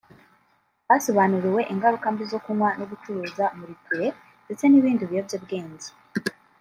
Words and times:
Basobanuriwe 0.87 1.61
ingaruka 1.73 2.07
mbi 2.13 2.23
zo 2.31 2.39
kunywa 2.43 2.69
no 2.79 2.85
gucuruza 2.91 3.43
Muriture 3.57 4.07
ndetse 4.45 4.63
n’ibindi 4.67 5.03
biyobyabwenge 5.09 5.89